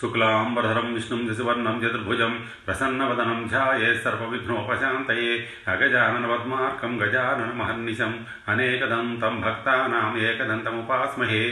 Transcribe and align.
शुक्लाम्बरधरं 0.00 0.94
विष्णु 0.94 1.28
दिशुवर्णं 1.28 1.80
चतुर्भुजं 1.80 2.30
प्रसन्नवदनं 2.38 3.48
ध्याये 3.48 3.94
सर्वविघ्नोपशान्तये 3.94 5.46
अगजाननपद्मार्कं 5.68 7.00
गजाननमहर्निशम् 7.00 8.12
अनेकदन्तं 8.48 9.40
भक्तानाम् 9.40 10.18
एकदन्तमुपास्महे। 10.18 11.50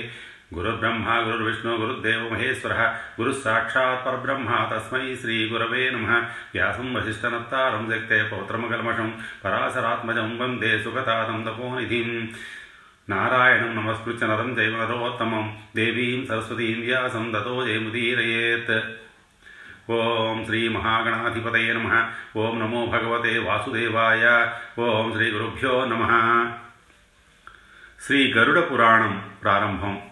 गुरुर्ब्रह्मा, 0.53 1.21
गुरुर्विष्णु, 1.23 1.77
गुरुर्देव 1.77 2.33
महेश्वर 2.33 2.73
गुरुस्साक्षा 3.17 3.95
साक्षात् 3.95 4.73
तस्म 4.73 5.15
श्रीगुरव 5.15 5.75
नम। 5.75 6.07
व्यास 6.07 6.25
व्यासं 6.55 6.95
वसिष्ठनत्तारं 6.95 7.89
जगते 7.89 8.23
पौत्रमकल्मषं 8.23 9.11
वंदे 10.39 10.83
सुखता 10.83 11.25
सुगतातं 11.25 11.45
तपोनिधिम्। 11.45 12.27
నారాయణం 13.09 13.77
నమస్కృత్య 13.77 14.27
నరం 14.27 14.51
చైవ 14.51 15.57
దేవీం 15.77 16.27
సరస్వతీం 16.27 16.81
వ్యాసం 16.81 17.33
దతో 17.33 17.67
జయముదీరయేత్. 17.67 18.83
ఓం 19.91 20.45
శ్రీ 20.45 20.69
మహాగణాధిపతయ 20.69 21.73
నమ. 21.73 22.11
ఓం 22.37 22.61
నమో 22.61 22.87
భగవతే 22.87 23.39
వాసుదేవాయ. 23.39 24.53
ఓం 24.79 25.13
శ్రీ 25.13 25.31
గురుభ్యో 25.31 25.85
నమ. 25.85 26.07
శ్రీ 28.01 28.33
గరుడ 28.33 28.73
పురాణం 28.73 29.31
ప్రారంభం. 29.43 30.03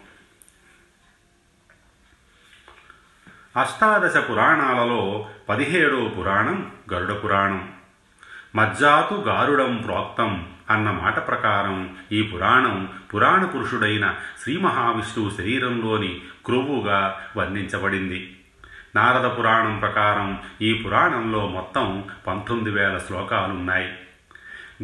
అష్టాదశ 3.56 4.16
పురాణాలలో 4.30 5.30
పదిహేడో 5.48 6.08
పురాణం 6.08 6.72
గరుడ 6.92 7.24
పురాణం. 7.24 7.72
మజ్జాతు 8.54 9.14
గారుడం 9.14 9.76
ప్రోక్తం 9.76 10.53
అన్న 10.70 10.90
మాట 10.90 11.26
ప్రకారం 11.26 11.96
ఈ 12.12 12.22
పురాణం 12.22 12.88
పురాణ 13.14 13.44
పురుషుడైన 13.44 14.14
శ్రీ 14.42 14.56
మహావిష్ణువు 14.56 15.30
శరీరంలోని 15.30 16.22
క్రొవ్వుగా 16.46 17.20
వర్ణించబడింది. 17.36 18.36
నారద 18.96 19.38
పురాణం 19.38 19.78
ప్రకారం 19.78 20.38
ఈ 20.62 20.74
పురాణంలో 20.74 21.48
మొత్తం 21.48 22.04
పంతొమ్మిది 22.26 22.70
వేల 22.70 22.98
శ్లోకాలున్నాయి. 22.98 23.92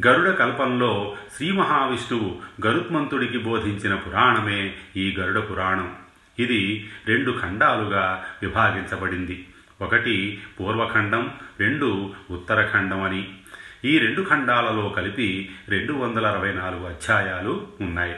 గరుడ 0.07 0.35
కల్పంలో 0.35 1.17
శ్రీ 1.37 1.53
మహావిష్ణువు 1.53 2.39
గరుత్మంతుడికి 2.67 3.39
బోధించిన 3.39 3.95
పురాణమే 3.95 4.75
ఈ 4.97 5.17
గరుడ 5.17 5.51
పురాణం. 5.51 5.97
ఇది 6.39 6.91
రెండు 7.07 7.39
ఖండాలుగా 7.43 8.25
విభాగించబడింది. 8.43 9.49
ఒకటి 9.81 10.43
పూర్వఖండం 10.61 11.35
రెండు 11.61 12.15
ఉత్తరఖండం 12.31 13.03
అని 13.03 13.35
ఈ 13.85 13.99
రెండు 13.99 14.23
ఖండాలలో 14.31 14.89
కలిపి 14.89 15.51
రెండు 15.69 15.93
వందల 15.93 16.27
అరవై 16.27 16.53
నాలుగు 16.53 16.87
అధ్యాయాలు 16.87 17.67
ఉన్నాయి. 17.81 18.17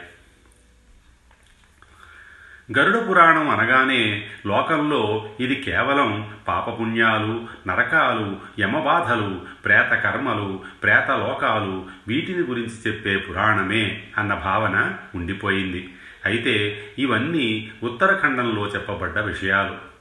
గరుడ 2.77 3.09
పురాణం 3.09 3.49
అనగానే 3.49 4.29
లోకంలో 4.45 5.29
ఇది 5.39 5.55
కేవలం 5.55 6.35
పాపపుణ్యాలు 6.47 7.47
నరకాలు 7.67 8.39
యమబాధలు 8.59 9.41
ప్రేత 9.65 9.89
కర్మలు 9.89 10.63
ప్రేతలోకాలు 10.83 11.85
వీటిని 12.07 12.43
గురించి 12.43 12.75
చెప్పే 12.87 13.17
పురాణమే 13.17 14.03
అన్న 14.17 14.33
భావన 14.33 14.97
ఉండిపోయింది. 15.15 15.93
అయితే 16.25 16.85
ఇవన్నీ 16.99 17.71
ఉత్తరఖండంలో 17.83 18.67
చెప్పబడ్డ 18.67 19.19
విషయాలు. 19.19 19.92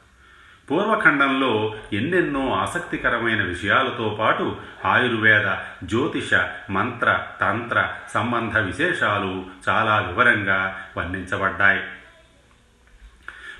పూర్వఖండంలో 0.73 1.75
ఎన్నెన్నో 1.93 2.53
ఆసక్తికరమైన 2.53 3.43
విషయాలతో 3.43 4.17
పాటు 4.21 4.57
ఆయుర్వేద 4.85 5.57
జ్యోతిష 5.85 6.35
మంత్ర 6.71 7.19
తంత్ర 7.41 7.89
సంబంధ 8.15 8.59
విశేషాలు 8.59 9.47
చాలా 9.69 9.99
వివరంగా 10.01 10.85
వర్ణించబడ్డాయి. 10.97 11.81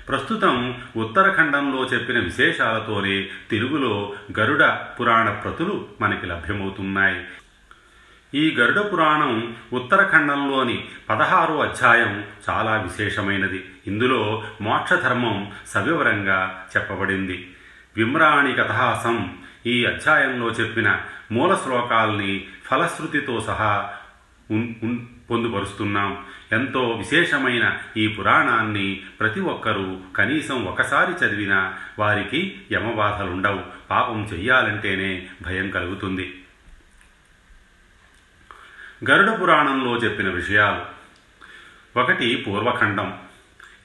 ప్రస్తుతం 0.09 0.81
ఉత్తరఖండంలో 0.95 1.83
చెప్పిన 1.83 2.19
విశేషాలతోనే 2.19 3.29
తెలుగులో 3.51 4.13
గరుడ 4.39 4.63
పురాణ 4.99 5.29
ప్రతులు 5.29 5.87
మనకి 6.01 6.25
లభ్యమవుతున్నాయి. 6.25 7.21
ఈ 8.35 8.55
గరుడ 8.55 8.93
పురాణం 8.93 9.55
ఉత్తరఖండంలోని 9.73 10.85
పదహారో 11.09 11.59
అధ్యాయం 11.59 12.25
చాలా 12.49 12.81
విశేషమైనది. 12.81 13.65
ఇందులో 13.87 14.43
మోక్షధర్మం 14.61 15.51
సవివరంగా 15.67 16.67
చెప్పబడింది. 16.77 17.51
విమ్రాణి 17.97 18.53
కథాసం 18.53 19.37
ఈ 19.67 19.85
అధ్యాయంలో 19.85 20.47
చెప్పిన 20.47 21.01
మూల 21.31 21.55
శ్లోకాల్ని 21.55 22.47
ఫలశ్రుతితో 22.65 23.41
సహా 23.41 23.93
పొందుపరుస్తున్నాం. 25.29 26.17
ఎంతో 26.51 26.89
విశేషమైన 26.89 27.77
ఈ 27.97 28.07
పురాణాన్ని 28.07 29.01
ప్రతి 29.19 29.39
ఒక్కరూ 29.39 29.97
కనీసం 30.15 30.65
ఒకసారి 30.65 31.25
చదివినా 31.25 31.73
వారికి 31.99 32.61
యమబాధలుండవు. 32.71 33.61
పాపం 33.89 34.29
చెయ్యాలంటేనే 34.33 35.27
భయం 35.41 35.69
కలుగుతుంది. 35.69 36.42
గరుడ 39.09 39.41
పురాణంలో 39.41 39.95
చెప్పిన 39.95 40.29
విషయాలు. 40.29 40.81
ఒకటి 41.99 42.45
పూర్వఖండం. 42.47 43.19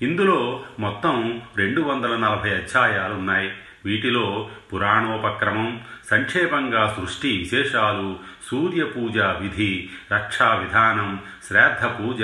ఇందులో 0.02 0.64
మొత్తం 0.78 1.42
రెండు 1.56 1.80
వందల 1.80 2.16
నలభై 2.16 2.50
అధ్యాయాలున్నాయి 2.50 3.52
వీటిలో 3.84 4.26
పురాణోపక్రమం 4.70 5.68
సంక్షేపంగా 6.08 6.82
సృష్టి 6.96 7.30
విశేషాలు 7.38 8.08
సూర్య 8.48 8.82
పూజ 8.92 9.18
విధి 9.40 9.72
రక్షా 10.12 10.48
విధానం 10.54 11.08
శ్రాద్ధ 11.46 11.84
పూజ 11.96 12.22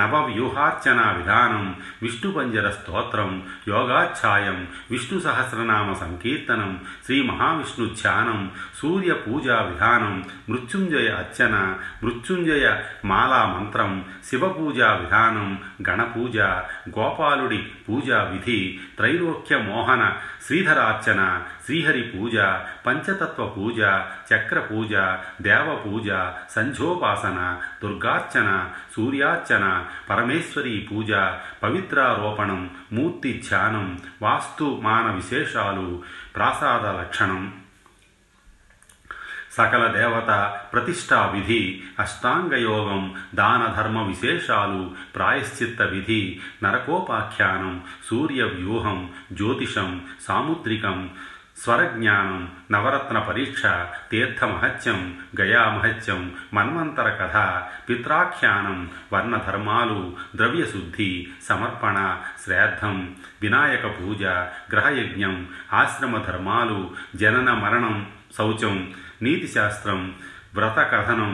నవవ్యూహార్చన 0.00 1.00
విధానం 1.16 1.64
విష్ణుపంజర 2.02 2.66
స్తోత్రం 2.70 3.30
యోగాఛాయం 3.68 4.58
విష్ణు 4.90 5.18
సహస్రనామ 5.20 5.88
సంకీర్తనం 5.94 6.70
శ్రీ 7.06 7.18
మహావిష్ణు 7.22 7.86
ధ్యానం 7.94 8.40
సూర్య 8.80 9.12
పూజా 9.24 9.56
విధానం 9.62 10.14
మృత్యుంజయ 10.48 11.08
అర్చన 11.16 11.54
మృత్యుంజయ 12.02 12.66
మాలా 13.04 13.42
మంత్రం 13.46 13.92
శివపూజా 14.28 14.90
విధానం 14.94 15.48
గణపూజ 15.88 16.38
గోపాలుడి 16.96 17.60
పూజా 17.86 18.20
విధి 18.30 18.60
త్రైలోక్య 18.96 19.56
మోహన 19.64 20.02
అర్చన 20.90 21.20
శ్రీహరి 21.66 22.04
పూజ 22.12 22.36
పంచతత్వ 22.86 23.46
పూజ 23.56 23.80
చక్ర 24.30 24.58
పూజ 24.60 24.92
దేవ 25.40 25.68
పూజ 25.84 26.08
సంధ్యోపాసన 26.54 27.38
దుర్గార్చన 27.82 28.48
సూర్యార్చన 28.94 29.64
పరమేశ్వరి 30.10 30.74
పూజ 30.90 31.12
పవిత్రారోపణం 31.62 32.62
మూర్తి 32.92 33.32
ధ్యానం 33.48 33.86
వాస్తు 34.22 34.66
మాన 34.82 35.06
విశేషాలు 35.10 35.88
ప్రాసాద 36.36 36.84
లక్షణం. 37.00 37.42
సకల 39.56 39.84
దేవత 39.92 40.30
ప్రతిష్టా 40.72 41.20
విధి 41.26 41.62
అష్టాంగయోగం 42.00 43.02
దాన 43.34 43.62
ధర్మ 43.76 43.98
విశేషాలు 44.02 44.82
ప్రాయశ్చిత్త 45.14 45.82
విధి 45.92 46.22
నరకోపాఖ్యానం 46.64 47.74
సూర్య 48.08 48.42
వ్యూహం 48.54 48.98
జ్యోతిషం 49.32 49.90
సాముద్రికం 50.26 50.98
స్వరజ్ఞానం 51.56 52.40
నవరత్న 52.70 53.18
పరీక్ష 53.18 53.62
తీర్థమహత్యం 54.10 54.98
గయామహత్యం 55.40 56.20
మన్వంతర 56.54 57.08
కథ 57.20 57.36
పిత్రాఖ్యానం 57.88 58.76
వర్ణధర్మాలు 59.12 60.00
ద్రవ్యశుద్ధి 60.36 61.08
సమర్పణ 61.48 61.98
శ్రాద్ధం 62.44 62.96
వినాయక 63.42 63.86
పూజ 63.96 64.22
గ్రహయజ్ఞం 64.72 65.34
ఆశ్రమ 65.72 66.16
ధర్మాలు 66.22 66.78
జనన 67.16 67.50
మరణం 67.58 67.96
శౌచం 68.36 68.76
నీతిశాస్త్రం 69.22 70.00
వ్రత 70.54 70.78
కథనం 70.92 71.32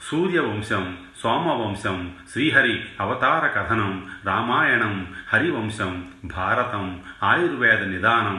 సూర్యవంశం 0.00 0.84
సోమవంశం 1.20 1.98
శ్రీహరి 2.32 2.74
అవతార 3.00 3.44
కథనం 3.46 3.92
రామాయణం 4.26 4.94
హరివంశం 5.32 5.92
భారతం 6.24 6.84
ఆయుర్వేద 7.22 7.82
నిదానం 7.82 8.38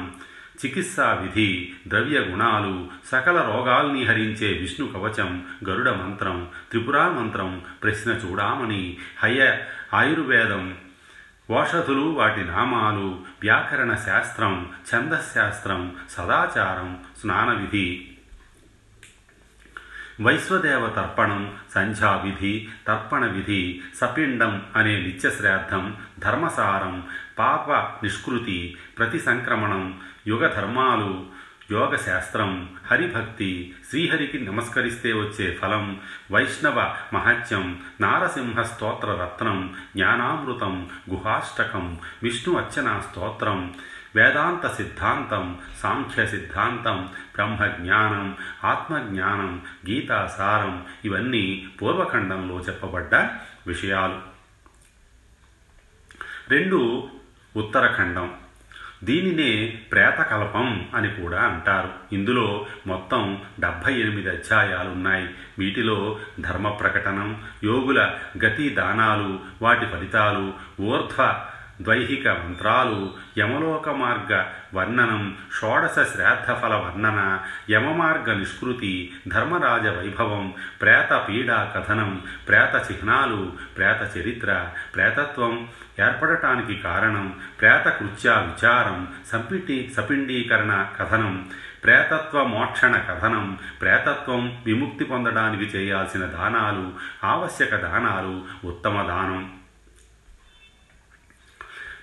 చికిత్సా 0.62 1.08
విధి 1.14 1.50
ద్రవ్య 1.88 2.20
గుణాలు 2.20 2.74
సకల 3.12 3.38
రోగాల్ని 3.42 4.04
హరించే 4.04 4.50
విష్ణు 4.54 4.86
కవచం 4.88 5.32
గరుడ 5.70 5.90
మంత్రం 5.90 6.38
త్రిపురా 6.72 7.06
మంత్రం 7.10 7.50
ప్రశ్న 7.84 8.12
చూడామణి 8.12 8.84
హయ 9.24 9.40
ఆయుర్వేదం 9.94 10.66
ఓషధులు 11.50 12.02
వాటి 12.02 12.44
నామాలు 12.44 13.08
వ్యాకరణ 13.42 13.96
శాస్త్రం 13.96 14.54
ఛందశాస్త్రం 14.90 15.82
సదాచారం 16.10 16.90
స్నాన 17.22 17.52
విధి 17.52 17.88
వైశ్వదేవ 20.22 20.90
తర్పణం 20.90 21.54
సంధ్యావిధి 21.76 22.70
తర్పణ 22.88 23.26
విధి 23.26 23.82
సపిండం 24.02 24.66
అనే 24.76 25.00
నిత్యశ్రాద్ధం 25.00 25.96
ధర్మసారం 26.20 27.04
పాప 27.38 27.72
నిష్కృతి 28.04 28.78
ప్రతి 28.98 29.20
సంక్రమణం 29.20 30.00
యుగ 30.28 30.48
ధర్మాలు 30.48 31.26
యోగశాస్త్రం 31.72 32.70
హరిభక్తి 32.92 33.74
శ్రీహరికి 33.90 34.40
నమస్కరిస్తే 34.40 35.14
వచ్చే 35.14 35.58
ఫలం 35.62 36.02
వైష్ణవ 36.32 36.96
మహత్యం 37.14 37.80
నారసింహ 38.02 38.62
స్తోత్ర 38.62 39.12
రత్నం 39.14 39.74
జ్ఞానామృతం 39.96 40.88
గుహాష్టకం 41.10 41.98
విష్ణు 42.24 42.58
అర్చనా 42.58 43.00
స్తోత్రం 43.00 43.76
వేదాంత 44.16 44.68
సిద్ధాంతం 44.68 45.58
సాంఖ్య 45.80 46.26
సిద్ధాంతం 46.26 47.10
బ్రహ్మజ్ఞానం 47.36 48.38
ఆత్మజ్ఞానం 48.64 49.62
గీతాసారం 49.90 50.86
ఇవన్నీ 51.06 51.68
పూర్వఖండంలో 51.82 52.60
చెప్పబడ్డ 52.60 53.16
విషయాలు. 53.68 54.20
రెండు 56.50 57.10
ఉత్తరఖండం. 57.56 58.34
దీనినే 59.04 59.82
ప్రేతకల్పం 59.92 60.90
అని 60.96 61.10
కూడా 61.10 61.42
అంటారు. 61.42 61.92
ఇందులో 62.12 62.66
మొత్తం 62.88 63.42
డెబ్భై 63.60 63.94
ఎనిమిది 63.94 64.30
అధ్యాయాలున్నాయి. 64.30 65.30
వీటిలో 65.60 66.20
ధర్మ 66.40 66.70
ప్రకటనం 66.70 67.44
యోగుల 67.64 68.16
గతి 68.46 68.70
దానాలు 68.70 69.40
వాటి 69.62 69.86
ఫలితాలు 69.86 70.54
ఊర్ధ్వ 70.82 71.46
ద్వైహిక 71.82 72.28
మంత్రాలు 72.28 73.14
యమలోక 73.38 73.90
మార్గ 73.90 74.46
వర్ణనం 74.74 75.38
షోడశ 75.60 76.06
శ్రాద్ధఫల 76.16 76.74
వర్ణన 76.74 77.40
యమమార్గ 77.70 78.34
నిష్కృతి 78.34 79.12
ధర్మరాజ 79.28 79.88
వైభవం 79.88 80.54
ప్రేత 80.82 81.26
పీడా 81.30 81.74
కథనం 81.76 82.22
ప్రేత 82.48 82.92
చిహ్నాలు 82.92 83.52
ప్రేత 83.78 84.18
చరిత్ర 84.18 84.70
ప్రేతత్వం 84.94 85.70
ఏర్పడటానికి 86.00 86.76
కారణం 86.76 87.34
ప్రేత 87.60 87.84
కృత్య 87.84 88.30
విచారం 88.30 89.08
సంపిటి 89.32 89.94
సపిండీకరణ 89.98 90.86
కథనం 91.00 91.46
ప్రేతత్వ 91.84 92.44
మోక్షణ 92.44 92.98
కథనం 92.98 93.58
ప్రేతత్వం 93.82 94.62
విముక్తి 94.66 95.06
పొందడానికి 95.06 95.64
చేయాల్సిన 95.64 96.26
దానాలు 96.26 96.94
ఆవశ్యక 97.24 97.76
దానాలు 97.76 98.44
ఉత్తమ 98.68 99.02
దానం. 99.02 99.63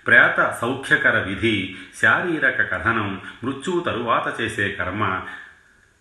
ప్రేత 0.06 0.58
సౌఖ్యకర 0.60 1.16
విధి 1.18 1.56
శారీరక 2.02 2.60
కథనం 2.72 3.08
మృత్యువు 3.44 3.80
తరువాత 3.80 4.40
చేసే 4.40 4.68
కర్మ 4.70 5.04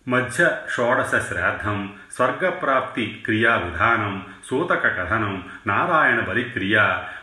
మధ్య 0.06 0.42
షోడశ 0.70 1.14
శ్రాద్ధం 1.28 1.78
స్వర్గప్రాప్తి 2.12 3.22
క్రియా 3.26 3.56
విధానం 3.56 4.14
సూతక 4.48 4.84
కథనం 4.98 5.34
నారాయణ 5.66 6.20
బలిక్రియ 6.20 6.76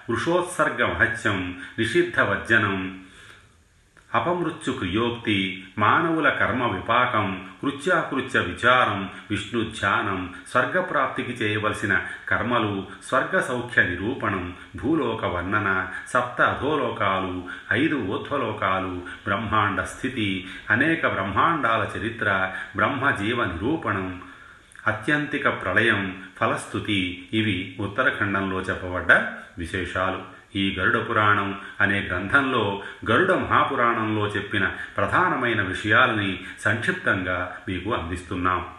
వృషోత్సర్గ 0.10 0.86
మహత్యం 0.86 1.40
నిషిద్ధ 1.80 2.20
వర్జనం 2.20 2.78
అపమృత్యు 4.14 4.74
క్రియోక్తి 4.74 5.36
మానవుల 5.80 6.30
కర్మ 6.30 6.64
విపాకం 6.66 7.46
కృత్యాకృత్య 7.64 8.40
విచారం 8.40 9.10
విష్ణు 9.32 9.62
ధ్యానం 9.80 10.34
స్వర్గప్రాప్తికి 10.52 11.32
చేయవలసిన 11.32 11.94
కర్మలు 12.30 12.86
స్వర్గ 13.08 13.42
సౌఖ్య 13.42 13.84
నిరూపణం 13.84 14.54
భూలోక 14.76 15.26
వర్ణన 15.26 15.88
సప్త 16.14 16.42
అధోలోకాలు 16.42 17.44
ఐదు 17.72 17.96
ఊర్ధ్వలోకాలు 17.96 19.02
బ్రహ్మాండ 19.26 19.82
స్థితి 19.82 20.48
అనేక 20.70 21.08
బ్రహ్మాండాల 21.08 21.88
చరిత్ర 21.98 22.54
బ్రహ్మజీవ 22.76 23.44
నిరూపణం 23.44 24.22
అత్యంతిక 24.88 25.48
ప్రళయం 25.62 26.02
ఫలస్థుతి 26.40 27.28
ఇవి 27.34 27.76
ఉత్తరఖండంలో 27.80 28.60
చెప్పబడ్డ 28.60 29.12
విశేషాలు. 29.58 30.37
ఈ 30.56 30.76
గరుడ 30.80 31.10
పురాణం 31.10 31.62
అనే 31.82 32.00
గ్రంథంలో 32.02 32.84
గరుడ 33.12 33.32
మహాపురాణంలో 33.32 34.28
చెప్పిన 34.28 34.72
ప్రధానమైన 34.98 35.62
విషయాలని 35.62 36.46
సంక్షిప్తంగా 36.60 37.58
మీకు 37.68 37.94
అందిస్తున్నాం. 37.94 38.74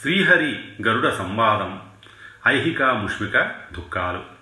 శ్రీహరి 0.00 0.64
గరుడ 0.88 1.08
సంవాదం 1.12 1.80
ఐహిక 2.46 2.82
ముష్మిక 2.82 3.36
దుఃఖాలు. 3.72 4.38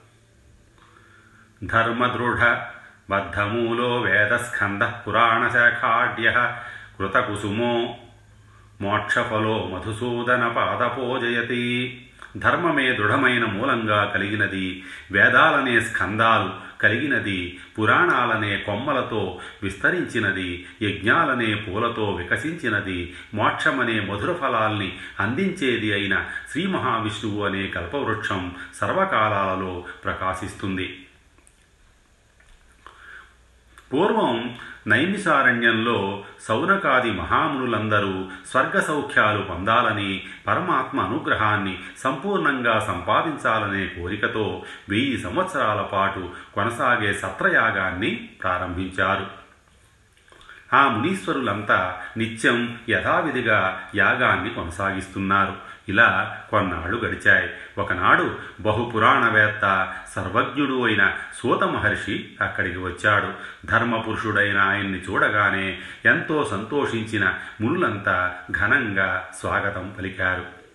ధర్మదృఢ 1.65 2.57
బద్ధమూలో 3.11 4.01
వేదస్కంద 4.01 4.83
పురాణశాఖాడ్య 4.83 6.57
కృతకుసుమో 6.99 7.99
మోక్షఫలో 8.81 9.71
మధుసూదన 9.75 10.49
పాదపోజయతి 10.49 12.06
ధర్మమే 12.39 12.93
దృఢమైన 12.93 13.45
మూలంగా 13.45 14.13
కలిగినది 14.15 14.83
వేదాలనే 15.13 15.81
స్కందాలు 15.81 16.67
కలిగినది 16.83 17.59
పురాణాలనే 17.79 18.57
కొమ్మలతో 18.57 19.41
విస్తరించినది 19.63 20.67
యజ్ఞాలనే 20.83 21.55
పూలతో 21.55 22.11
వికసించినది 22.11 23.15
మోక్షమనే 23.35 24.01
మధుర 24.01 24.33
ఫలాల్ని 24.33 24.93
అందించేది 25.21 25.93
అయిన 25.93 26.25
శ్రీ 26.53 26.67
మహావిష్ణువు 26.67 27.45
అనే 27.45 27.67
కల్పవృక్షం 27.67 28.53
సర్వకాలాలలో 28.81 29.85
ప్రకాశిస్తుంది. 30.05 31.06
పూర్వం 33.93 34.59
నైమిసారణ్యంలో 34.87 36.25
సౌనకాది 36.41 37.11
మహామునులందరూ 37.11 38.29
స్వర్గ 38.51 38.81
సౌఖ్యాలు 38.81 39.43
పొందాలని 39.43 40.23
పరమాత్మ 40.47 41.01
అనుగ్రహాన్ని 41.01 41.79
సంపూర్ణంగా 41.99 42.79
సంపాదించాలనే 42.79 43.87
కోరికతో 43.87 44.63
వెయ్యి 44.89 45.19
సంవత్సరాల 45.19 45.81
పాటు 45.81 46.31
కొనసాగే 46.55 47.13
సత్రయాగాన్ని 47.13 48.31
ప్రారంభించారు. 48.43 49.27
ఆ 50.75 50.89
మునీశ్వరులంతా 50.89 52.01
నిత్యం 52.17 52.79
యథావిధిగా 52.89 53.83
యాగాన్ని 53.95 54.51
కొనసాగిస్తున్నారు. 54.51 55.66
ఇలా 55.89 56.41
కొన్నాళ్ళు 56.51 56.97
గడిచాయి. 56.97 57.51
ఒకనాడు 57.79 58.39
బహుపురాణవేత్త 58.61 59.95
సర్వజ్ఞుడు 60.17 60.87
అయిన 60.87 61.13
సూత 61.43 61.65
మహర్షి 61.65 62.33
అక్కడికి 62.41 62.79
వచ్చాడు. 62.79 63.33
ధర్మపురుషుడైన 63.67 64.59
ఆయన్ని 64.59 64.99
చూడగానే 64.99 65.79
ఎంతో 66.05 66.49
సంతోషించిన 66.51 67.35
మునులంతా 67.61 68.35
ఘనంగా 68.51 69.29
స్వాగతం 69.41 69.95
పలికారు. 69.99 70.67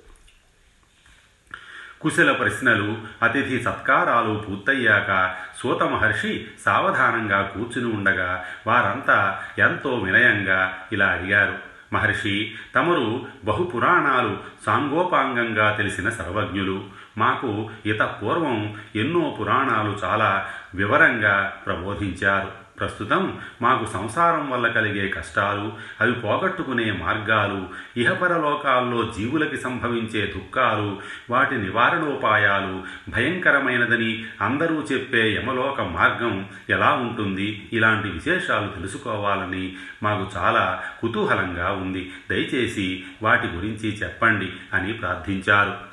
కుశల 2.02 2.32
ప్రశ్నలు 2.32 2.98
అతిథి 3.24 3.60
సత్కారాలు 3.60 4.46
పూర్తయ్యాక 4.50 5.36
సూత 5.60 5.84
మహర్షి 5.84 6.48
సావధానంగా 6.66 7.42
కూర్చుని 7.42 7.94
ఉండగా 7.94 8.46
వారంతా 8.68 9.44
ఎంతో 9.60 9.96
వినయంగా 9.96 10.88
ఇలా 10.92 11.08
అడిగారు. 11.08 11.71
మహర్షి 11.94 12.54
తమరు 12.76 13.26
బహుపురాణాలు 13.46 14.38
సాంగోపాంగంగా 14.66 15.72
తెలిసిన 15.72 16.10
సర్వజ్ఞులు. 16.10 16.84
మాకు 17.18 17.70
ఇత 17.86 18.02
పూర్వం 18.02 18.76
ఎన్నో 18.96 19.38
పురాణాలు 19.40 19.98
చాలా 20.04 20.48
వివరంగా 20.76 21.54
ప్రబోధించారు. 21.66 22.61
ప్రస్తుతం 22.82 23.40
మాకు 23.62 23.86
సంసారం 23.86 24.50
వల్ల 24.50 24.68
కలిగే 24.68 25.08
కష్టాలు 25.08 25.74
అవి 26.02 26.14
పోగొట్టుకునే 26.14 26.92
మార్గాలు 26.92 27.70
ఇహపరలోకాల్లో 27.98 29.12
జీవులకి 29.18 29.58
సంభవించే 29.58 30.26
దుఃఖాలు 30.26 31.02
వాటి 31.30 31.56
నివారణోపాయాలు 31.56 32.84
భయంకరమైనదని 33.10 34.26
అందరూ 34.42 34.84
చెప్పే 34.92 35.34
యమలోక 35.34 35.82
మార్గం 35.82 36.46
ఎలా 36.70 36.92
ఉంటుంది? 36.92 37.70
ఇలాంటి 37.74 38.10
విశేషాలు 38.10 38.68
తెలుసుకోవాలని 38.68 39.76
మాకు 40.04 40.30
చాలా 40.38 40.84
కుతూహలంగా 41.02 41.72
ఉంది. 41.72 42.14
దయచేసి 42.30 43.04
వాటి 43.22 43.48
గురించి 43.48 43.90
చెప్పండి 44.04 44.52
అని 44.74 44.94
ప్రార్థించారు. 44.94 45.91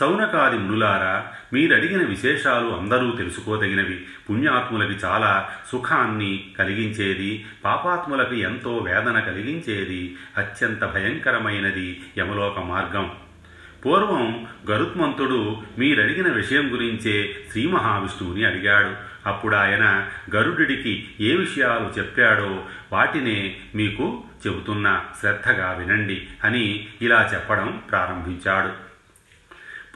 సౌనకాది 0.00 0.58
మునులారా 0.58 1.26
మీరడిగిన 1.52 2.06
విశేషాలు 2.06 2.68
అందరూ 2.68 3.10
తెలుసుకోదగినవి. 3.10 4.06
పుణ్యాత్ములకి 4.30 4.92
చాలా 5.04 5.50
సుఖాన్ని 5.72 6.50
కలిగించేది 6.58 7.46
పాపాత్ములకు 7.64 8.34
ఎంతో 8.34 8.76
వేదన 8.76 9.20
కలిగించేది 9.20 10.16
అత్యంత 10.36 10.84
భయంకరమైనది 10.84 12.04
యమలోక 12.18 12.58
మార్గం. 12.58 13.12
పూర్వం 13.86 14.46
గరుత్మంతుడు 14.70 15.62
మీరడిగిన 15.78 16.32
విషయం 16.32 16.72
గురించే 16.72 17.36
శ్రీ 17.52 17.66
మహావిష్ణువుని 17.66 18.44
అడిగాడు. 18.44 18.90
అప్పుడు 19.28 19.56
ఆయన 19.56 20.08
గరుడికి 20.36 21.08
ఏ 21.20 21.36
విషయాలు 21.36 21.98
చెప్పాడో 21.98 22.64
వాటినే 22.92 23.56
మీకు 23.74 24.24
చెబుతున్నా 24.46 25.04
శ్రద్ధగా 25.20 25.72
వినండి 25.72 26.28
అని 26.44 26.88
ఇలా 27.02 27.30
చెప్పడం 27.34 27.82
ప్రారంభించాడు. 27.90 28.87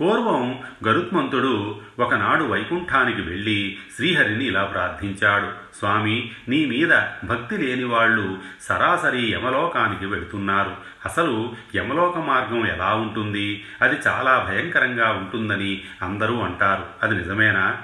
పూర్వం 0.00 0.60
గరుత్మంతుడు 0.86 1.80
ఒకనాడు 1.98 2.44
వైకుంఠానికి 2.44 3.22
వెళ్ళి 3.22 3.78
శ్రీహరిని 3.96 4.44
ఇలా 4.44 4.64
ప్రార్థించాడు 4.64 5.76
స్వామి 5.78 6.30
నీ 6.48 6.66
మీద 6.66 6.88
భక్తి 7.24 7.56
లేని 7.58 7.84
వాళ్ళు 7.84 8.38
సరాసరి 8.60 9.32
యమలోకానికి 9.32 10.06
వెళుతున్నారు. 10.06 10.76
అసలు 11.04 11.54
యమలోక 11.76 12.18
మార్గం 12.18 12.66
ఎలా 12.66 12.94
ఉంటుంది? 12.94 13.64
అది 13.82 13.96
చాలా 14.06 14.46
భయంకరంగా 14.48 15.10
ఉంటుందని 15.10 15.82
అందరూ 16.02 16.40
అంటారు. 16.40 16.84
అది 17.02 17.14
నిజమేనా? 17.14 17.76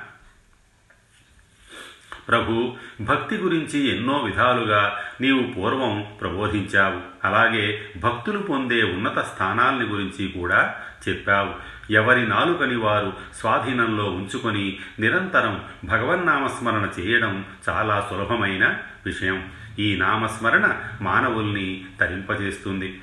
ప్రభు 2.28 2.74
భక్తి 3.00 3.36
గురించి 3.36 3.96
ఎన్నో 3.96 4.18
విధాలుగా 4.18 4.98
నీవు 5.20 5.42
పూర్వం 5.42 6.06
ప్రబోధించావు. 6.20 7.00
అలాగే 7.24 7.86
భక్తులు 7.96 8.38
పొందే 8.38 8.82
ఉన్నత 8.82 9.18
స్థానాల్ని 9.18 9.84
గురించి 9.86 10.28
కూడా 10.28 10.74
చెప్పావు. 11.08 11.78
ఎవరి 11.92 12.28
నాలుకని 12.28 12.76
వారు 12.76 13.12
స్వాధీనంలో 13.34 14.04
ఉంచుకొని 14.04 14.78
నిరంతరం 14.98 15.64
భగవన్నామస్మరణ 15.84 16.88
చేయడం 17.00 17.44
చాలా 17.68 18.06
సులభమైన 18.10 18.76
విషయం. 19.06 19.48
ఈ 19.78 19.96
నామస్మరణ 19.96 20.74
మానవుల్ని 21.00 21.84
తరింపజేస్తుంది. 22.00 23.00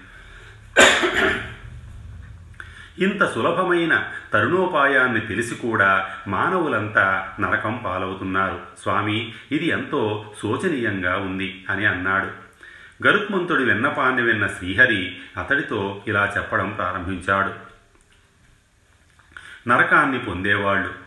ఇంత 3.00 3.34
సులభమైన 3.34 4.10
తరుణోపాయాన్ని 4.34 5.20
తెలిసి 5.20 5.56
కూడా 5.56 6.16
మానవులంతా 6.28 7.34
నరకం 7.40 7.82
పాలవుతున్నారు. 7.86 8.62
స్వామి 8.82 9.34
ఇది 9.52 9.68
ఎంతో 9.68 10.34
శోచనీయంగా 10.42 11.18
ఉంది 11.18 11.66
అని 11.70 11.86
అన్నాడు. 11.86 12.46
గరుత్మంతుడి 13.08 13.64
విన్నపాన్ని 13.64 14.22
విన్న 14.22 14.48
శ్రీహరి 14.48 15.18
అతడితో 15.38 16.04
ఇలా 16.08 16.34
చెప్పడం 16.38 16.70
ప్రారంభించాడు. 16.70 17.76
నరకాన్ని 19.70 20.20
పొందేవాళ్ళు 20.20 21.05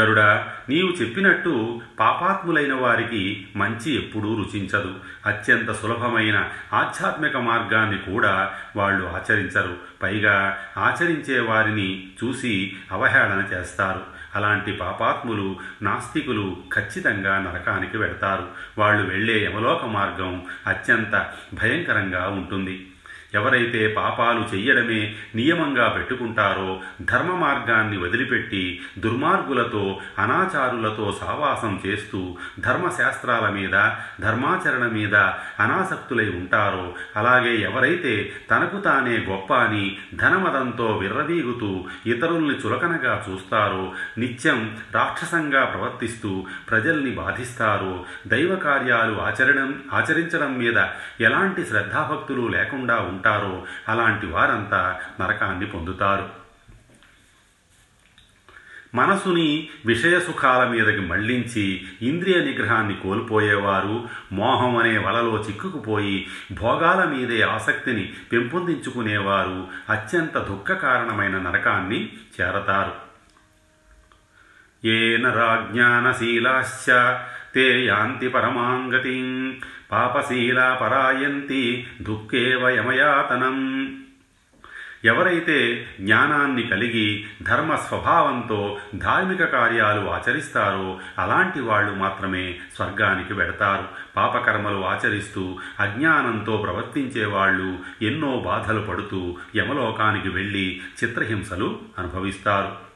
గరుడ 0.00 0.20
నీవు 0.68 1.02
చెప్పినట్టు 1.02 1.80
పాపాత్ములైన 2.00 2.74
వారికి 2.74 3.48
మంచి 3.56 3.94
ఎప్పుడూ 3.94 4.42
రుచించదు. 4.42 4.94
అత్యంత 5.26 5.72
సులభమైన 5.72 6.50
ఆధ్యాత్మిక 6.72 7.36
మార్గాన్ని 7.36 8.12
కూడా 8.12 8.54
వాళ్ళు 8.76 9.06
ఆచరించరు. 9.06 9.76
పైగా 10.02 10.58
ఆచరించే 10.76 11.40
వారిని 11.40 12.08
చూసి 12.24 12.76
అవహేళన 12.92 13.44
చేస్తారు. 13.52 14.18
అలాంటి 14.34 14.72
పాపాత్ములు 14.72 15.56
నాస్తికులు 15.82 16.56
ఖచ్చితంగా 16.74 17.38
నరకానికి 17.38 17.96
వెడతారు. 17.96 18.48
వాళ్ళు 18.78 19.10
వెళ్ళే 19.10 19.44
యమలోక 19.44 19.84
మార్గం 19.84 20.46
అత్యంత 20.66 21.32
భయంకరంగా 21.54 22.28
ఉంటుంది. 22.28 22.90
ఎవరైతే 23.32 23.80
పాపాలు 23.96 24.42
చెయ్యడమే 24.52 25.00
నియమంగా 25.34 25.86
పెట్టుకుంటారో 25.88 26.70
ధర్మ 27.04 27.30
మార్గాన్ని 27.38 27.96
వదిలిపెట్టి 27.96 28.62
దుర్మార్గులతో 28.98 29.82
అనాచారులతో 30.18 31.06
సావాసం 31.20 31.72
చేస్తూ 31.86 32.20
ధర్మశాస్త్రాల 32.60 33.46
మీద 33.48 33.76
ధర్మాచరణ 34.20 34.84
మీద 34.88 35.16
అనాసక్తులై 35.60 36.28
ఉంటారో 36.32 36.86
అలాగే 37.16 37.52
ఎవరైతే 37.60 38.14
తనకు 38.50 38.80
తానే 38.80 39.16
గొప్ప 39.28 39.52
అని 39.58 39.84
ధనమదంతో 40.14 40.88
విర్రవీగుతూ 40.98 41.70
ఇతరుల్ని 42.06 42.56
చులకనగా 42.64 43.14
చూస్తారో 43.28 43.84
నిత్యం 44.18 44.60
రాక్షసంగా 44.94 45.64
ప్రవర్తిస్తూ 45.64 46.32
ప్రజల్ని 46.68 47.12
బాధిస్తారో 47.12 47.94
దైవ 48.26 48.52
కార్యాలు 48.58 49.14
ఆచరణం 49.20 49.70
ఆచరించడం 49.92 50.52
మీద 50.58 50.78
ఎలాంటి 51.20 51.62
శ్రద్ధాభక్తులు 51.64 52.46
లేకుండా 52.48 52.98
ఉంటారు 53.00 53.16
అలాంటి 53.88 54.26
వారంతా 54.26 55.00
నరకాన్ని 55.20 55.66
పొందుతారు. 55.66 56.48
మనసుని 58.94 59.68
విషయ 59.86 60.20
సుఖాల 60.20 60.68
మీదకి 60.68 61.00
మళ్ళించి 61.00 61.86
ఇంద్రియ 62.02 62.44
నిగ్రహాన్ని 62.44 62.94
కోల్పోయేవారు 62.94 64.08
మోహం 64.32 64.76
అనే 64.76 64.98
వలలో 64.98 65.44
చిక్కుకుపోయి 65.48 66.26
భోగాల 66.52 67.04
మీదే 67.04 67.40
ఆసక్తిని 67.42 68.12
పెంపొందించుకునేవారు 68.32 69.68
అత్యంత 69.88 70.38
దుఃఖ 70.38 70.72
కారణమైన 70.72 71.38
నరకాన్ని 71.38 72.12
చేరతారు. 72.40 73.07
ఏన 74.84 75.28
నరాజ్ఞానశీలాశ్చ 75.28 76.90
తే 77.54 77.84
యాంతి 77.84 78.28
పరమాంగతిం 78.28 79.56
పాపశీలా 79.92 80.74
పరాయంతి 80.74 81.86
దుఃఖేవ 82.02 82.68
యమయాతనం 82.68 83.88
ఎవరైతే 85.04 85.86
జ్ఞానాన్ని 86.00 86.62
కలిగి 86.62 87.26
ధర్మ 87.42 87.74
స్వభావంతో 87.74 88.78
ధార్మిక 88.94 89.44
కార్యాలు 89.44 90.10
ఆచరిస్తారో 90.10 91.00
అలాంటి 91.18 91.60
వాళ్ళు 91.60 91.92
మాత్రమే 91.92 92.56
స్వర్గానికి 92.76 93.34
వెడతారు. 93.34 93.84
పాపకర్మలు 94.16 94.86
ఆచరిస్తూ 94.86 95.58
అజ్ఞానంతో 95.80 96.56
ప్రవర్తించే 96.56 97.24
వాళ్ళు 97.24 97.78
ఎన్నో 98.02 98.42
బాధలు 98.44 98.80
పడుతూ 98.80 99.36
యమలోకానికి 99.56 100.28
వెళ్ళి 100.28 100.80
చిత్రహింసలు 101.04 101.78
అనుభవిస్తారు. 101.98 102.87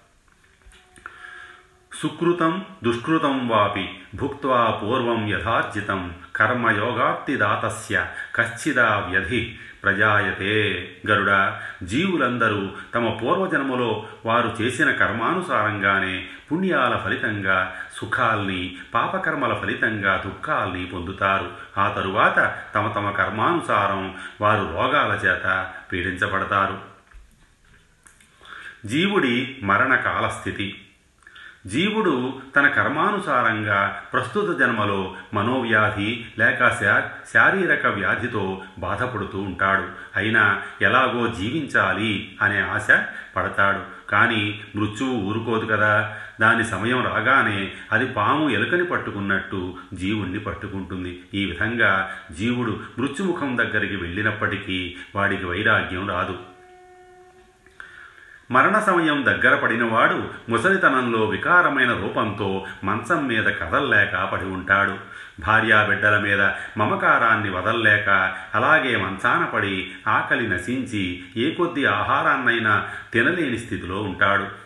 సుకృతం 2.02 2.66
దుష్కృతం 2.84 3.48
వాపి 3.48 4.00
భుక్వా 4.14 4.70
పూర్వం 4.70 5.28
యథార్జితం 5.28 6.14
కర్మయోగాప్తిదాతస్య 6.36 8.06
కశ్చిదా 8.34 9.06
వ్యధి 9.08 9.58
ప్రజాయతే 9.84 10.90
గరుడ 11.10 11.52
జీవులందరూ 11.86 12.68
తమ 12.94 13.08
పూర్వజన్మలో 13.08 14.06
వారు 14.26 14.56
చేసిన 14.60 14.90
కర్మానుసారంగానే 14.90 16.26
పుణ్యాల 16.52 16.96
ఫలితంగా 16.96 17.74
సుఖాల్ని 17.96 18.76
పాపకర్మల 18.94 19.54
ఫలితంగా 19.54 20.22
దుఃఖాల్ని 20.26 20.86
పొందుతారు. 20.86 21.50
ఆ 21.78 21.88
తరువాత 21.88 22.58
తమ 22.74 22.88
తమ 22.88 23.10
కర్మానుసారం 23.10 24.14
వారు 24.40 24.60
రోగాల 24.60 25.12
చేత 25.12 25.70
పీడించబడతారు. 25.92 26.78
జీవుడి 28.86 29.58
మరణకాల 29.62 30.28
స్థితి 30.28 30.81
జీవుడు 31.66 32.40
తన 32.56 32.68
కర్మానుసారంగా 32.68 34.02
ప్రస్తుత 34.12 34.58
జన్మలో 34.58 35.14
మనోవ్యాధి 35.34 36.24
లేక 36.38 36.68
శారీరక 37.34 37.86
వ్యాధితో 37.86 38.62
బాధపడుతూ 38.78 39.38
ఉంటాడు. 39.38 39.84
అయినా 40.16 40.62
ఎలాగో 40.82 41.26
జీవించాలి 41.26 42.36
అనే 42.42 42.60
ఆశ 42.60 42.88
పడతాడు. 43.36 44.10
కానీ 44.10 44.60
మృత్యువు 44.76 45.14
ఊరుకోదు 45.14 45.66
కదా. 45.66 46.16
దాని 46.40 46.64
సమయం 46.64 47.04
రాగానే 47.04 47.72
అది 47.92 48.06
పాము 48.06 48.50
ఎలుకని 48.50 48.84
పట్టుకున్నట్టు 48.84 49.74
జీవుణ్ణి 49.94 50.38
పట్టుకుంటుంది. 50.38 51.22
ఈ 51.34 51.44
విధంగా 51.44 52.10
జీవుడు 52.32 52.80
మృత్యుముఖం 52.98 53.58
దగ్గరికి 53.58 53.96
వెళ్ళినప్పటికీ 53.96 54.96
వాడికి 55.14 55.44
వైరాగ్యం 55.44 56.10
రాదు. 56.10 56.38
మరణ 58.52 58.78
సమయం 58.78 59.24
దగ్గర 59.26 59.54
పడినవాడు 59.54 60.28
ముసలితనంలో 60.48 61.26
వికారమైన 61.26 61.92
రూపంతో 61.92 62.66
మంచం 62.84 63.26
మీద 63.26 63.44
కదల్లేక 63.44 64.24
పడి 64.32 64.44
ఉంటాడు. 64.44 64.94
భార్యాబిడ్డల 65.40 66.18
మీద 66.18 66.40
మమకారాన్ని 66.78 67.50
వదల్లేక 67.50 68.32
అలాగే 68.54 68.96
మంచాన 68.96 69.44
పడి 69.44 69.90
ఆకలి 70.08 70.48
నశించి 70.48 71.22
ఏ 71.36 71.50
కొద్ది 71.50 71.84
ఆహారాన్నైనా 71.84 72.88
తినలేని 73.12 73.58
స్థితిలో 73.58 74.02
ఉంటాడు. 74.02 74.61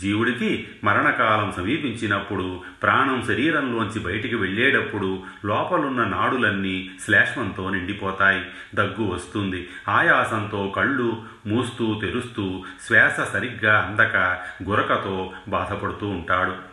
జీవుడికి 0.00 0.68
మరణకాలం 0.84 1.52
సమీపించినప్పుడు 1.52 2.60
ప్రాణం 2.82 3.24
శరీరంలోంచి 3.28 4.00
బయటికి 4.00 4.34
వెళ్ళేటప్పుడు 4.36 5.22
లోపలున్న 5.44 6.04
నాడులన్నీ 6.04 6.90
శ్లేష్మంతో 7.04 7.70
నిండిపోతాయి. 7.70 8.42
దగ్గు 8.74 9.02
వస్తుంది. 9.02 9.68
ఆయాసంతో 9.88 10.72
కళ్ళు 10.76 11.22
మూస్తూ 11.46 11.98
తెరుస్తూ 12.02 12.64
శ్వాస 12.86 13.32
సరిగ్గా 13.32 13.80
అందక 13.90 14.16
గురకతో 14.62 15.32
బాధపడుతూ 15.48 16.06
ఉంటాడు. 16.06 16.67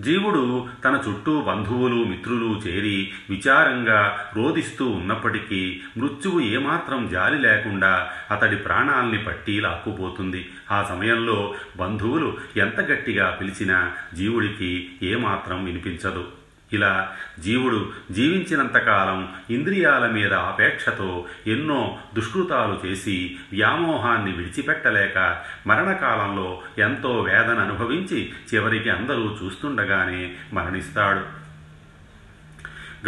జీవుడు 0.00 0.66
తన 0.84 1.02
చుట్టూ 1.08 1.40
బంధువులు 1.40 2.04
మిత్రులు 2.04 2.60
చేరి 2.66 3.12
విచారంగా 3.30 4.30
రోధిస్తూ 4.34 4.88
ఉన్నప్పటికీ 4.88 5.80
మృత్యువు 5.96 6.40
ఏమాత్రం 6.40 7.08
జాలి 7.12 7.38
లేకుండా 7.38 8.10
అతడి 8.30 8.56
ప్రాణాల్ని 8.56 9.18
పట్టి 9.18 9.60
లాక్కుపోతుంది. 9.60 10.48
ఆ 10.70 10.82
సమయంలో 10.82 11.54
బంధువులు 11.76 12.38
ఎంత 12.56 12.80
గట్టిగా 12.80 13.38
పిలిచినా 13.40 13.92
జీవుడికి 14.14 14.90
ఏమాత్రం 15.02 15.64
వినిపించదు. 15.64 16.43
ఇలా 16.72 17.12
జీవుడు 17.40 17.92
జీవించినంతకాలం 18.10 19.34
ఇంద్రియాల 19.50 20.06
మీద 20.06 20.32
అపేక్షతో 20.32 21.26
ఎన్నో 21.46 21.98
దుష్కృతాలు 22.14 22.80
చేసి 22.86 23.36
వ్యామోహాన్ని 23.52 24.32
విడిచిపెట్టలేక 24.32 25.42
మరణకాలంలో 25.66 26.62
ఎంతో 26.78 27.20
వేదన 27.20 27.58
అనుభవించి 27.58 28.32
చివరికి 28.54 28.90
అందరూ 28.90 29.36
చూస్తుండగానే 29.44 30.36
మరణిస్తాడు. 30.52 31.43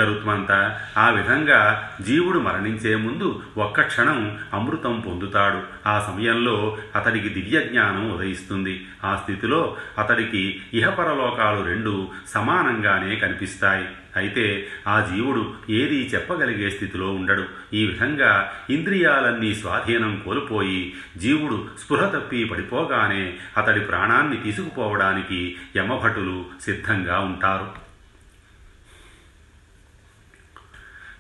గరుత్మంతా. 0.01 0.81
ఆ 0.99 1.11
విధంగా 1.11 1.91
జీవుడు 2.01 2.39
మరణించే 2.39 2.97
ముందు 2.97 3.43
ఒక్క 3.57 3.81
క్షణం 3.81 4.39
అమృతం 4.55 5.01
పొందుతాడు. 5.01 5.89
ఆ 5.89 6.13
సమయంలో 6.13 6.79
అతడికి 6.97 7.29
దివ్య 7.29 7.61
జ్ఞానం 7.61 8.11
ఉదయిస్తుంది. 8.11 8.87
ఆ 9.05 9.17
స్థితిలో 9.17 9.77
అతడికి 9.99 10.63
ఇహపరలోకాలు 10.75 11.65
రెండు 11.65 12.09
సమానంగానే 12.29 13.17
కనిపిస్తాయి. 13.17 13.89
అయితే 14.17 14.69
ఆ 14.89 15.01
జీవుడు 15.01 15.55
ఏదీ 15.71 16.11
చెప్పగలిగే 16.15 16.71
స్థితిలో 16.71 17.13
ఉండడు. 17.13 17.45
ఈ 17.75 17.87
విధంగా 17.87 18.53
ఇంద్రియాలన్నీ 18.71 19.55
స్వాధీనం 19.55 20.23
కోల్పోయి 20.25 20.95
జీవుడు 21.17 21.69
స్పృహ 21.85 22.09
తప్పి 22.09 22.45
పడిపోగానే 22.45 23.35
అతడి 23.57 23.81
ప్రాణాన్ని 23.81 24.37
తీసుకుపోవడానికి 24.37 25.57
యమభటులు 25.77 26.45
సిద్ధంగా 26.65 27.19
ఉంటారు. 27.19 27.86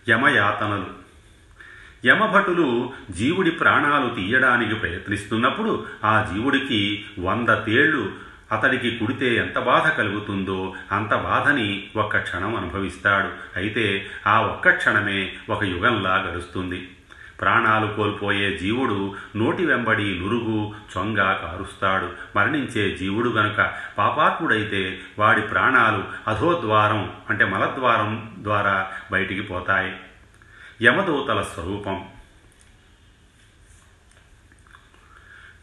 యమయాతనలు. 0.08 1.06
యమభటులు 2.06 2.92
జీవుడి 3.10 3.50
ప్రాణాలు 3.50 4.14
తీయడానికి 4.14 4.74
ప్రయత్నిస్తున్నప్పుడు 4.74 5.86
ఆ 6.04 6.30
జీవుడికి 6.34 7.04
వంద 7.18 7.48
తేళ్ళు 7.48 8.12
అతడికి 8.52 8.96
కుడితే 8.96 9.36
ఎంత 9.36 9.58
బాధ 9.58 9.98
కలుగుతుందో 9.98 10.74
అంత 10.92 11.14
బాధని 11.14 11.88
ఒక్క 11.96 12.18
క్షణం 12.18 12.56
అనుభవిస్తాడు. 12.56 13.58
అయితే 13.58 14.06
ఆ 14.26 14.40
ఒక్క 14.40 14.70
క్షణమే 14.70 15.32
ఒక 15.50 15.64
యుగంలా 15.64 16.16
గడుస్తుంది. 16.16 16.95
ప్రాణాలు 17.40 17.92
కోల్పోయే 17.92 18.56
జీవుడు 18.56 19.14
నోటి 19.36 19.66
వెంబడి 19.66 20.18
నురుగు 20.18 20.74
చొంగ 20.96 21.16
కారుస్తాడు. 21.16 22.12
మరణించే 22.36 22.96
జీవుడు 22.96 23.28
గనుక 23.28 23.72
పాపాత్ముడైతే 23.98 25.00
వాడి 25.18 25.40
ప్రాణాలు 25.40 26.04
అధోద్వారం 26.30 27.12
అంటే 27.30 27.44
మలద్వారం 27.44 28.36
ద్వారా 28.38 28.92
బయటికి 29.12 29.40
పోతాయి. 29.40 29.96
యమదూతల 30.82 31.42
స్వరూపం. 31.42 32.08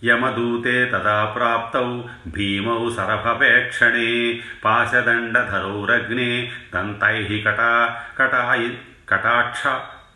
యమదూతే 0.06 0.86
తదా 0.86 1.26
ప్రాప్తౌ 1.26 2.02
భీమౌ 2.28 2.90
సరభవేక్షణే 2.94 4.42
పాశదండధరౌరగ్నే 4.66 6.52
దంతై 6.74 7.44
కటా 7.48 8.04
కటాయి 8.18 8.82
కటాక్ష 9.10 9.64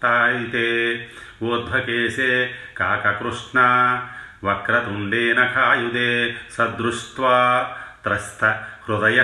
తాయితే 0.04 1.10
ఊర్ధ్వకేశే 1.44 2.54
కాకకృష్ణ 2.77 3.60
వక్రతుండేన 4.44 5.46
ఖాయుదే 5.46 6.36
సదృష్ట్వా 6.51 7.70
త్రస్త 8.04 8.46
హృదయ 8.89 9.24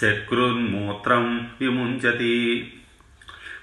శక్రున్మూత్రం 0.00 1.50
విముంచతి 1.60 2.74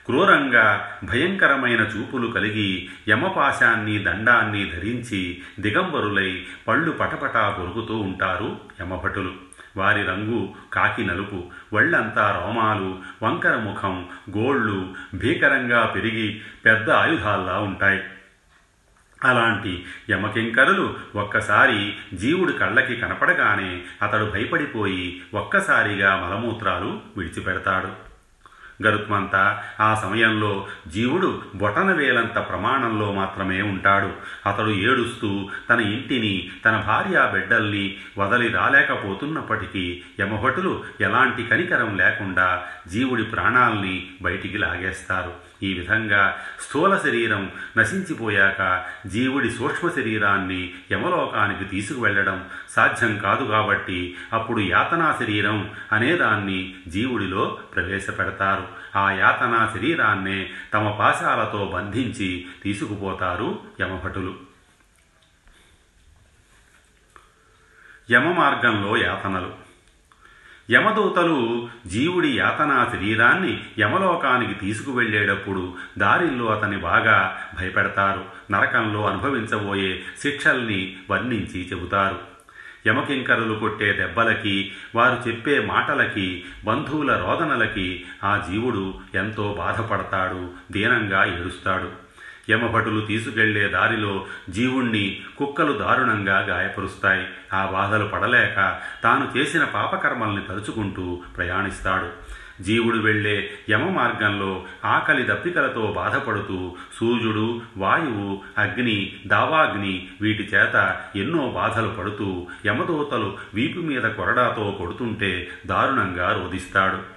క్రూరంగా 0.05 0.97
భయంకరమైన 1.03 1.81
చూపులు 1.81 2.27
కలిగి 2.27 2.89
యమపాశాన్ని 3.09 3.99
దండాన్ని 3.99 4.71
ధరించి 4.75 5.41
దిగంబరులై 5.59 6.45
పళ్ళు 6.67 6.91
పటపటా 6.91 7.49
కొరుకుతూ 7.49 7.97
ఉంటారు 7.97 8.59
యమభటులు. 8.81 9.44
వారి 9.77 10.03
రంగు 10.03 10.53
కాకి 10.73 11.03
నలుపు 11.05 11.43
ఒళ్ళంతా 11.73 12.41
రోమాలు 12.43 12.99
వంకర 13.23 13.55
ముఖం 13.57 14.09
గోళ్ళు 14.37 14.93
భీకరంగా 15.15 15.85
పెరిగి 15.85 16.41
పెద్ద 16.65 16.89
ఆయుధాల్లా 16.89 17.59
ఉంటాయి. 17.59 18.03
అలాంటి 19.23 19.85
యమకింకరులు 20.09 20.97
ఒక్కసారి 21.15 21.95
జీవుడి 22.13 22.53
కళ్ళకి 22.53 22.95
కనపడగానే 22.95 23.81
అతడు 24.01 24.25
భయపడిపోయి 24.25 25.21
ఒక్కసారిగా 25.33 26.15
మలమూత్రాలు 26.15 27.01
విడిచిపెడతాడు. 27.17 28.04
గరుత్మంత 28.83 29.61
ఆ 29.79 29.95
సమయంలో 29.95 30.67
జీవుడు 30.87 31.41
బొటన 31.55 31.91
వేలంత 31.91 32.35
ప్రమాణంలో 32.35 33.11
మాత్రమే 33.11 33.61
ఉంటాడు. 33.61 34.11
అతడు 34.49 34.69
ఏడుస్తూ 34.69 35.49
తన 35.69 35.79
ఇంటిని 35.79 36.49
తన 36.65 36.83
భార్య 36.87 37.29
బిడ్డల్ని 37.33 37.97
వదలి 38.17 38.47
రాలేకపోతున్నప్పటికీ 38.47 40.01
యమభటులు 40.19 40.83
ఎలాంటి 41.01 41.43
కనికరం 41.43 41.97
లేకుండా 41.97 42.63
జీవుడి 42.87 43.23
ప్రాణాల్ని 43.23 44.07
బయటికి 44.21 44.57
లాగేస్తారు. 44.57 45.44
ఈ 45.65 45.73
విధంగా 45.73 46.37
స్థూల 46.61 46.97
శరీరం 46.97 47.51
నశించిపోయాక 47.77 48.85
జీవుడి 49.07 49.51
సూక్ష్మ 49.51 49.89
శరీరాన్ని 49.89 50.73
యమలోకానికి 50.91 51.65
తీసుకువెళ్ళడం 51.65 52.49
సాధ్యం 52.69 53.17
కాదు 53.17 53.45
కాబట్టి 53.45 54.17
అప్పుడు 54.33 54.59
యాతనా 54.59 55.17
శరీరం 55.19 55.71
అనేదాన్ని 55.91 56.75
జీవుడిలో 56.87 57.57
ప్రవేశపెడతారు. 57.75 58.67
ఆ 58.97 59.11
యాతనా 59.11 59.71
శరీరాన్నే 59.73 60.49
తమ 60.73 60.91
పాశాలతో 60.91 61.71
బంధించి 61.73 62.45
తీసుకుపోతారు 62.63 63.59
యమభటులు. 63.81 64.35
యమ 68.11 68.31
మార్గంలో 68.31 68.97
యాతనలు. 68.97 69.64
యమదూతలు 70.71 71.69
జీవుడి 71.87 72.37
యాతనా 72.37 72.89
శరీరాన్ని 72.93 73.63
యమలోకానికి 73.79 74.53
తీసుకువెళ్ళేటప్పుడు 74.53 75.73
దారిల్లో 75.97 76.45
అతన్ని 76.45 76.77
బాగా 76.77 77.41
భయపెడతారు 77.57 78.23
నరకంలో 78.51 79.05
అనుభవించబోయే 79.05 80.03
శిక్షల్ని 80.21 80.97
వర్ణించి 81.09 81.69
చెబుతారు. 81.73 82.19
యమకింకరులు 82.87 83.59
కొట్టే 83.59 83.93
దెబ్బలకి 83.93 84.71
వారు 84.95 85.29
చెప్పే 85.29 85.59
మాటలకి 85.59 86.43
బంధువుల 86.65 87.17
రోదనలకి 87.17 88.05
ఆ 88.23 88.47
జీవుడు 88.51 88.93
ఎంతో 89.15 89.55
బాధపడతాడు 89.57 90.49
దీనంగా 90.71 91.39
ఏడుస్తాడు. 91.39 92.04
యమభటులు 92.49 93.05
తీసుకెళ్ళే 93.05 93.67
దారిలో 93.67 94.25
జీవుణ్ణి 94.49 95.21
కుక్కలు 95.37 95.73
దారుణంగా 95.73 96.39
గాయపరుస్తాయి. 96.39 97.27
ఆ 97.53 97.65
బాధలు 97.65 98.05
పడలేక 98.05 98.79
తాను 99.03 99.37
చేసిన 99.37 99.63
పాపకర్మల్ని 99.63 100.41
తలుచుకుంటూ 100.43 101.21
ప్రయాణిస్తాడు. 101.37 102.35
జీవుడు 102.63 102.97
వెళ్ళే 102.97 103.53
యమ 103.69 103.89
మార్గంలో 103.89 104.65
ఆకలి 104.85 105.23
దప్పికలతో 105.23 105.93
బాధపడుతూ 105.95 106.75
సూర్యుడు 106.99 107.61
వాయువు 107.77 108.41
అగ్ని 108.57 109.19
దావాగ్ని 109.27 110.07
వీటి 110.21 110.43
చేత 110.43 111.01
ఎన్నో 111.15 111.47
బాధలు 111.49 111.89
పడుతూ 111.89 112.47
యమదూతలు 112.65 113.37
వీపు 113.53 113.79
మీద 113.79 114.03
కొరడాతో 114.03 114.75
కొడుతుంటే 114.79 115.49
దారుణంగా 115.65 116.31
రోధిస్తాడు. 116.31 117.15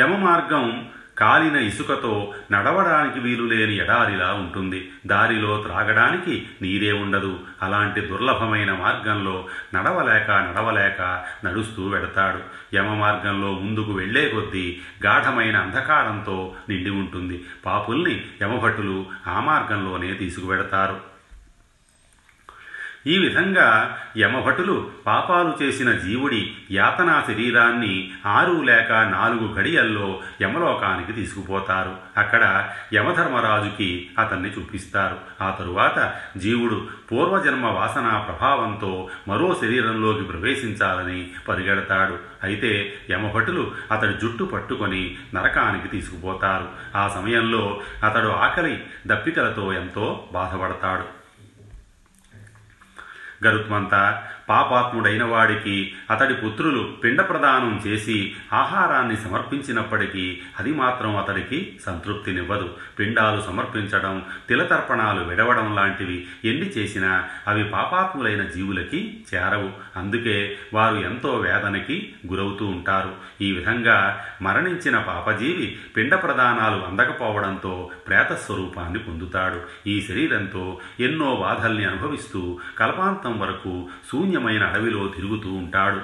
యమ 0.00 0.16
మార్గం 0.16 0.88
కాలిన 1.18 1.56
ఇసుకతో 1.56 2.34
నడవడానికి 2.52 3.20
వీలులేని 3.20 3.76
ఎడారిలా 3.76 4.32
ఉంటుంది. 4.32 4.92
దారిలో 5.06 5.62
త్రాగడానికి 5.66 6.48
నీరే 6.62 6.92
ఉండదు. 6.92 7.40
అలాంటి 7.62 8.00
దుర్లభమైన 8.00 8.72
మార్గంలో 8.72 9.46
నడవలేక 9.74 10.30
నడవలేక 10.30 11.24
నడుస్తూ 11.44 11.88
వెడతాడు. 11.88 12.38
యమ 12.76 12.94
మార్గంలో 12.94 13.52
ముందుకు 13.52 13.92
వెళ్ళే 13.92 14.28
కొద్దీ 14.28 14.80
గాఢమైన 15.06 15.56
అంధకారంతో 15.56 16.54
నిండి 16.68 16.90
ఉంటుంది. 16.90 17.44
పాపుల్ని 17.66 18.24
యమభటులు 18.42 19.06
ఆ 19.26 19.40
మార్గంలోనే 19.40 20.14
తీసుకువెడతారు. 20.14 21.15
ఈ 23.06 23.18
విధంగా 23.18 23.98
యమభటులు 24.18 24.90
పాపాలు 25.06 25.64
చేసిన 25.64 25.92
జీవుడి 25.92 26.56
యాతనా 26.70 27.24
శరీరాన్ని 27.26 28.10
ఆరు 28.26 28.52
లేక 28.52 28.92
నాలుగు 28.92 29.54
గడియల్లో 29.54 30.20
యమలోకానికి 30.42 31.12
తీసుకుపోతారు. 31.12 31.94
అక్కడ 32.16 32.68
యమధర్మరాజుకి 32.94 34.10
అతన్ని 34.18 34.48
చూపిస్తారు. 34.48 35.16
ఆ 35.40 35.56
తరువాత 35.58 36.14
జీవుడు 36.36 36.86
పూర్వజన్మ 37.12 37.66
వాసన 37.66 38.24
ప్రభావంతో 38.28 39.08
మరో 39.28 39.58
శరీరంలోకి 39.60 40.22
ప్రవేశించాలని 40.22 41.30
పరిగెడతాడు. 41.48 42.18
అయితే 42.42 42.94
యమభటులు 43.10 43.70
అతడి 43.92 44.12
జుట్టు 44.12 44.44
పట్టుకొని 44.44 45.16
నరకానికి 45.34 45.88
తీసుకుపోతారు. 45.88 46.68
ఆ 46.96 47.08
సమయంలో 47.08 47.80
అతడు 48.04 48.28
ఆకలి 48.28 48.82
దప్పికలతో 49.06 49.72
ఎంతో 49.72 50.28
బాధపడతాడు. 50.32 51.25
గరుత్మంత 53.44 53.94
పాపాత్ముడైన 54.48 55.24
వాడికి 55.24 55.94
అతడి 56.10 56.34
పుత్రులు 56.34 56.94
పిండ 57.04 57.20
ప్రదానం 57.20 57.82
చేసి 57.86 58.36
ఆహారాన్ని 58.52 59.16
సమర్పించినప్పటికీ 59.16 60.40
అది 60.58 60.72
మాత్రం 60.72 61.16
అతడికి 61.16 61.76
సంతృప్తినివ్వదు. 61.86 62.70
పిండాలు 62.98 63.40
సమర్పించడం 63.40 64.22
తిలతర్పణాలు 64.48 65.24
విడవడం 65.24 65.74
లాంటివి 65.74 66.26
ఎన్ని 66.44 66.68
చేసినా 66.68 67.24
అవి 67.48 67.64
పాపాత్ములైన 67.64 68.42
జీవులకి 68.42 69.24
చేరవు. 69.34 69.70
అందుకే 69.96 70.58
వారు 70.74 70.96
ఎంతో 70.96 71.34
వేదనకి 71.34 72.14
గురవుతూ 72.26 72.66
ఉంటారు. 72.66 73.14
ఈ 73.42 73.52
విధంగా 73.52 74.24
మరణించిన 74.42 74.98
పాపజీవి 74.98 75.78
పిండ 75.96 76.14
ప్రదానాలు 76.14 76.84
అందకపోవడంతో 76.84 77.90
ప్రేతస్వరూపాన్ని 78.06 78.98
పొందుతాడు. 78.98 79.88
ఈ 79.88 80.00
శరీరంతో 80.00 80.80
ఎన్నో 81.00 81.36
బాధల్ని 81.36 81.84
అనుభవిస్తూ 81.84 82.58
కల్పాంతం 82.78 83.40
వరకు 83.40 83.88
శూన్యమైన 84.36 84.64
అడవిలో 84.64 85.08
తిరుగుతూ 85.08 85.52
ఉంటాడు. 85.52 86.00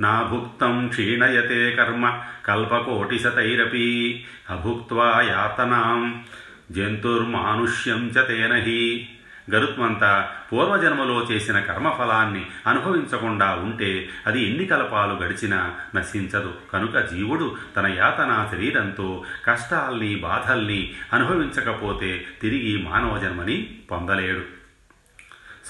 నా 0.00 0.22
భుక్తం 0.22 0.88
క్షీణయతే 0.88 1.70
కర్మ 1.70 2.20
కల్పకోటిశతైరపి 2.46 4.24
అభుక్త్వా 4.50 5.20
యాతనాం 5.20 6.24
జంతుర్మానుష్యం 6.72 8.06
చ 8.06 8.26
తేనహి. 8.26 9.08
గరుత్మంత 9.54 10.30
పూర్వజన్మలో 10.52 11.26
చేసిన 11.30 11.60
కర్మఫలాన్ని 11.60 12.46
అనుభవించకుండా 12.66 13.54
ఉంటే 13.54 14.08
అది 14.26 14.42
ఎన్ని 14.42 14.66
కల్పాలు 14.66 15.14
గడిచినా 15.14 15.74
నశించదు. 15.94 16.54
కనుక 16.72 16.98
జీవుడు 16.98 17.56
తన 17.76 17.86
యాతనా 17.86 18.48
శరీరంతో 18.52 19.24
కష్టాల్ని 19.44 20.14
బాధల్ని 20.16 20.94
అనుభవించకపోతే 21.12 22.26
తిరిగి 22.42 22.82
మానవ 22.82 23.18
జన్మని 23.18 23.78
పొందలేడు. 23.90 24.63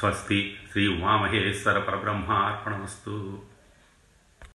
స్వస్తి 0.05 0.39
శ్రీ 0.73 0.83
ఉమామహేశ్వర 0.89 1.79
పరబ్రహ్మ 1.79 2.33
అర్పణమస్తు 2.33 3.13